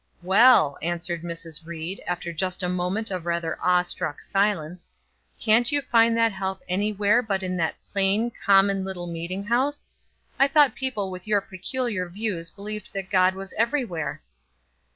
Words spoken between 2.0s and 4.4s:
after just a moment of rather awe struck